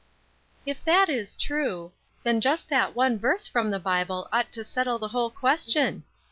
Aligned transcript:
"If 0.65 0.83
that 0.85 1.09
is 1.09 1.35
true, 1.37 1.91
then 2.23 2.41
just 2.41 2.69
that 2.69 2.95
one 2.95 3.19
verse 3.19 3.47
from 3.47 3.69
the 3.69 3.77
Bible 3.79 4.27
ought 4.33 4.51
to 4.53 4.63
settle 4.63 4.97
the 4.97 5.09
whole 5.09 5.29
question." 5.29 6.05